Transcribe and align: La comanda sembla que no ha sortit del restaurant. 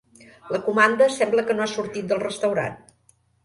La 0.55 0.61
comanda 0.69 1.11
sembla 1.17 1.45
que 1.51 1.59
no 1.59 1.67
ha 1.67 1.69
sortit 1.77 2.11
del 2.13 2.25
restaurant. 2.27 2.85